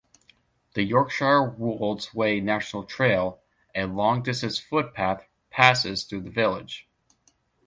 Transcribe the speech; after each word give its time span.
The 0.73 0.81
Yorkshire 0.81 1.43
Wolds 1.43 2.11
Way 2.11 2.39
National 2.39 2.83
Trail, 2.85 3.39
a 3.75 3.85
long 3.85 4.23
distance 4.23 4.57
footpath, 4.57 5.27
passes 5.51 6.05
through 6.05 6.21
the 6.21 6.31
village. 6.31 6.87